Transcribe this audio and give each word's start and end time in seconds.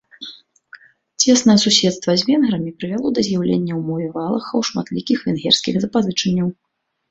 Цеснае 1.25 1.55
суседства 1.65 2.11
з 2.21 2.29
венграмі 2.29 2.73
прывяло 2.79 3.07
да 3.19 3.25
з'яўлення 3.29 3.73
ў 3.79 3.83
мове 3.91 4.07
валахаў 4.17 4.59
шматлікіх 4.73 5.17
венгерскіх 5.29 5.75
запазычанняў. 5.87 6.47